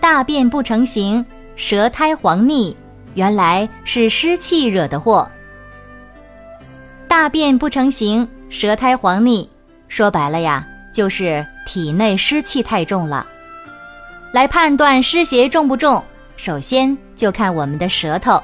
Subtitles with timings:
[0.00, 1.24] 大便不成形，
[1.56, 2.76] 舌苔黄腻，
[3.14, 5.28] 原来是湿气惹的祸。
[7.08, 9.48] 大便不成形，舌苔黄腻，
[9.88, 13.26] 说白了呀，就是体内湿气太重了。
[14.32, 16.02] 来判断湿邪重不重，
[16.36, 18.40] 首先就看我们的舌头。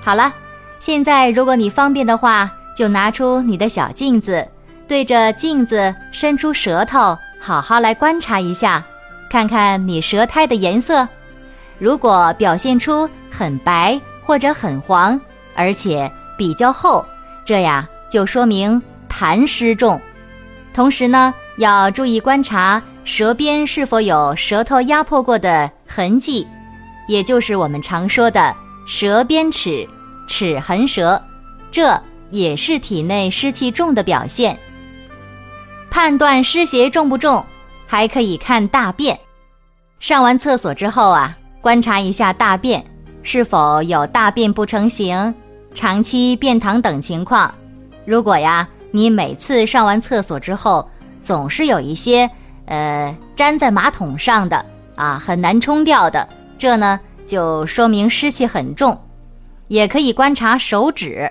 [0.00, 0.32] 好了，
[0.78, 4.46] 现在如果你方便的话，就拿出你的小镜子，
[4.86, 7.18] 对着镜子伸出舌头。
[7.40, 8.84] 好好来观察一下，
[9.30, 11.06] 看看你舌苔的颜色，
[11.78, 15.20] 如果表现出很白或者很黄，
[15.54, 17.04] 而且比较厚，
[17.44, 20.00] 这呀就说明痰湿重。
[20.72, 26.46] 同时呢，要注意观察舌边是否有舌头压迫过的痕迹，
[27.08, 28.54] 也就是我们常说的
[28.86, 29.88] 舌边齿、
[30.28, 31.20] 齿痕舌，
[31.70, 34.58] 这也是体内湿气重的表现。
[35.90, 37.44] 判断湿邪重不重，
[37.86, 39.18] 还可以看大便。
[39.98, 42.84] 上完厕所之后啊，观察一下大便
[43.22, 45.34] 是否有大便不成形、
[45.72, 47.52] 长期便溏等情况。
[48.04, 50.88] 如果呀，你每次上完厕所之后
[51.20, 52.30] 总是有一些
[52.66, 56.28] 呃粘在马桶上的啊，很难冲掉的，
[56.58, 59.00] 这呢就说明湿气很重。
[59.68, 61.30] 也可以观察手指，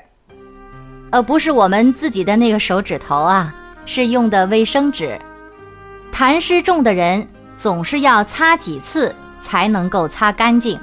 [1.11, 3.55] 呃，不是我们自己的那个手指头啊。
[3.87, 5.15] 是用的卫生纸，
[6.15, 7.27] 痰湿重的人
[7.57, 10.79] 总是要擦几次才能够擦干净。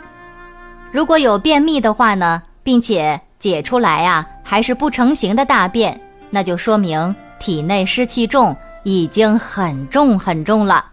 [0.91, 5.99] 如果有便秘的话呢，并且解出来啊还是不成形的大便，
[6.29, 10.85] 那就说明体内湿气重，已经很重很重了。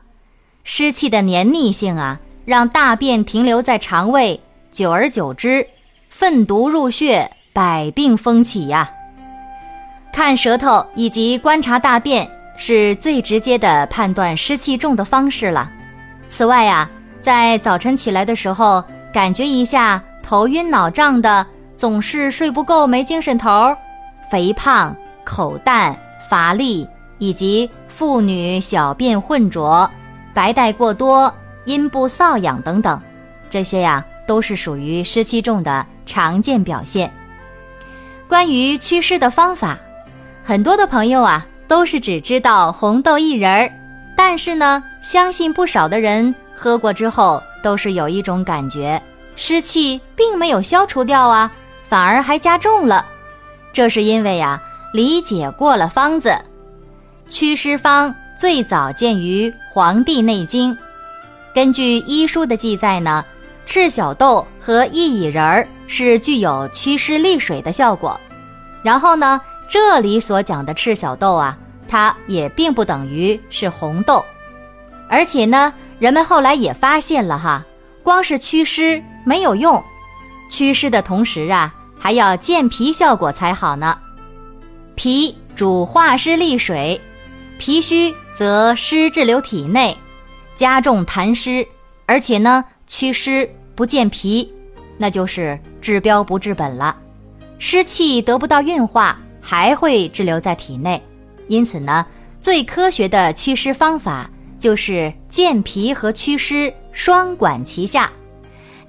[0.64, 4.40] 湿气的黏腻性啊，让大便停留在肠胃，
[4.72, 5.68] 久而久之，
[6.10, 8.90] 粪毒入血，百病蜂起呀。
[10.14, 12.26] 看舌头以及观察大便
[12.62, 15.72] 是最直接的判断湿气重的方式了。
[16.30, 16.88] 此外呀，
[17.22, 18.84] 在早晨起来的时候，
[19.14, 21.48] 感觉一下头晕脑胀的，
[21.78, 23.74] 总是睡不够、没精神头，
[24.30, 24.94] 肥胖、
[25.24, 25.98] 口淡、
[26.30, 26.86] 乏力，
[27.18, 29.90] 以及妇女小便浑浊、
[30.34, 31.34] 白带过多、
[31.64, 33.02] 阴部瘙痒等等，
[33.50, 37.10] 这些呀都是属于湿气重的常见表现。
[38.28, 39.80] 关于祛湿的方法。
[40.42, 43.72] 很多的朋友啊，都是只知道红豆薏仁儿，
[44.16, 49.00] 但是呢，相信不少的人喝过之后，都是有一种感觉，
[49.36, 51.52] 湿气并没有消除掉啊，
[51.88, 53.06] 反而还加重了。
[53.72, 54.60] 这是因为呀，
[54.94, 56.36] 理解过了方子。
[57.30, 60.74] 祛湿方最早见于《黄帝内经》，
[61.54, 63.24] 根据医书的记载呢，
[63.68, 68.20] 赤小豆和薏苡仁儿是具有祛湿利水的效果。
[68.82, 69.40] 然后呢？
[69.70, 71.56] 这里所讲的赤小豆啊，
[71.88, 74.26] 它也并不等于是红豆，
[75.08, 77.64] 而且呢，人们后来也发现了哈，
[78.02, 79.82] 光是祛湿没有用，
[80.50, 83.96] 祛湿的同时啊，还要健脾效果才好呢。
[84.96, 87.00] 脾主化湿利水，
[87.60, 89.96] 脾虚则湿滞留体内，
[90.56, 91.68] 加重痰湿，
[92.08, 94.52] 而且呢，祛湿不健脾，
[94.98, 96.98] 那就是治标不治本了，
[97.60, 99.16] 湿气得不到运化。
[99.42, 101.02] 还会滞留在体内，
[101.48, 102.06] 因此呢，
[102.40, 104.30] 最科学的祛湿方法
[104.60, 108.12] 就是健脾和祛湿双管齐下。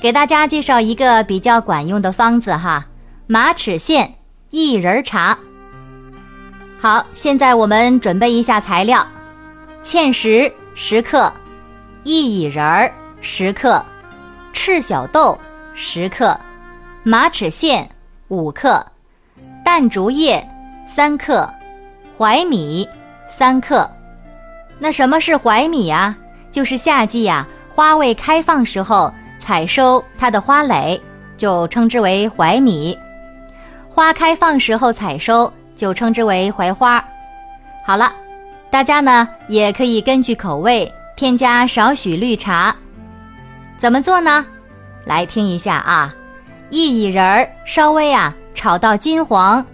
[0.00, 2.86] 给大家介绍一个比较管用的方子哈，
[3.26, 4.08] 马齿苋
[4.50, 5.38] 薏仁茶。
[6.80, 9.06] 好，现在我们准备一下材料：
[9.82, 11.32] 芡实十克，
[12.04, 13.84] 薏苡仁儿十克，
[14.52, 15.38] 赤小豆
[15.74, 16.34] 十克，
[17.02, 17.86] 马齿苋
[18.28, 18.84] 五克。
[19.72, 20.44] 淡竹叶
[20.84, 21.48] 三克，
[22.18, 22.88] 槐米
[23.28, 23.88] 三克。
[24.80, 26.12] 那什么是槐米啊？
[26.50, 31.00] 就是夏季呀，花未开放时候采收它的花蕾，
[31.36, 32.98] 就称之为槐米；
[33.88, 37.02] 花开放时候采收，就称之为槐花。
[37.86, 38.12] 好了，
[38.72, 42.74] 大家呢也可以根据口味添加少许绿茶。
[43.78, 44.44] 怎么做呢？
[45.04, 46.12] 来听一下啊，
[46.72, 48.34] 薏苡仁儿稍微啊。
[48.54, 49.64] 炒到金黄，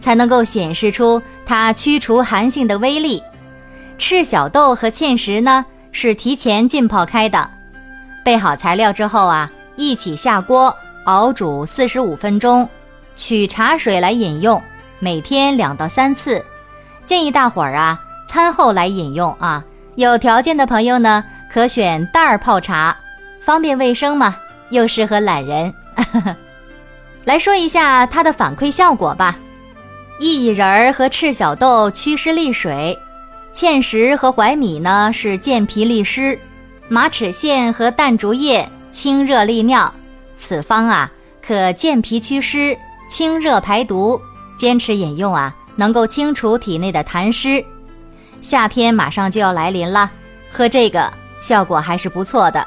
[0.00, 3.22] 才能够显示出它驱除寒性的威力。
[3.98, 7.50] 赤小豆和芡实呢是提前浸泡开的，
[8.24, 10.74] 备好材料之后啊，一起下锅
[11.04, 12.68] 熬煮四十五分钟，
[13.16, 14.62] 取茶水来饮用，
[14.98, 16.42] 每天两到三次。
[17.04, 19.64] 建议大伙儿啊，餐后来饮用啊。
[19.96, 21.22] 有条件的朋友呢，
[21.52, 22.96] 可选袋儿泡茶，
[23.40, 24.36] 方便卫生嘛，
[24.70, 25.74] 又适合懒人。
[25.96, 26.36] 呵 呵
[27.24, 29.38] 来说一下它的反馈效果吧：
[30.20, 32.98] 薏苡仁儿和赤小豆祛湿利水，
[33.54, 36.38] 芡实和槐米呢是健脾利湿，
[36.88, 39.92] 马齿苋和淡竹叶清热利尿。
[40.36, 41.10] 此方啊，
[41.46, 42.76] 可健脾祛湿、
[43.08, 44.20] 清热排毒，
[44.56, 47.64] 坚持饮用啊，能够清除体内的痰湿。
[48.40, 50.10] 夏天马上就要来临了，
[50.50, 51.12] 喝这个
[51.42, 52.66] 效果还是不错的。